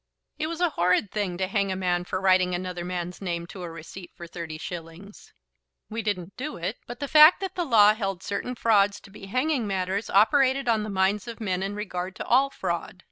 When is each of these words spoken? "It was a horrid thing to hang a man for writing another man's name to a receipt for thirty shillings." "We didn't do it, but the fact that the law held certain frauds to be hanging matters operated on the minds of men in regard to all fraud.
"It 0.39 0.47
was 0.47 0.61
a 0.61 0.71
horrid 0.71 1.11
thing 1.11 1.37
to 1.37 1.45
hang 1.45 1.71
a 1.71 1.75
man 1.75 2.05
for 2.05 2.19
writing 2.19 2.55
another 2.55 2.83
man's 2.83 3.21
name 3.21 3.45
to 3.45 3.61
a 3.61 3.69
receipt 3.69 4.09
for 4.15 4.25
thirty 4.25 4.57
shillings." 4.57 5.31
"We 5.91 6.01
didn't 6.01 6.35
do 6.35 6.57
it, 6.57 6.79
but 6.87 6.99
the 6.99 7.07
fact 7.07 7.39
that 7.41 7.53
the 7.53 7.65
law 7.65 7.93
held 7.93 8.23
certain 8.23 8.55
frauds 8.55 8.99
to 9.01 9.11
be 9.11 9.27
hanging 9.27 9.67
matters 9.67 10.09
operated 10.09 10.67
on 10.67 10.81
the 10.81 10.89
minds 10.89 11.27
of 11.27 11.39
men 11.39 11.61
in 11.61 11.75
regard 11.75 12.15
to 12.15 12.25
all 12.25 12.49
fraud. 12.49 12.99